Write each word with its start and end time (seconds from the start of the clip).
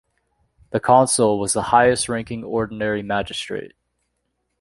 The 0.71 0.79
consul 0.79 1.37
was 1.39 1.53
the 1.53 1.61
highest 1.61 2.09
ranking 2.09 2.43
ordinary 2.43 3.03
magistrate. 3.03 3.73